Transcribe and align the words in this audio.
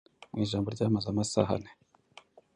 mu 0.31 0.39
ijambo 0.45 0.67
ryamaze 0.75 1.07
amasaha 1.09 1.51
ane 1.57 1.71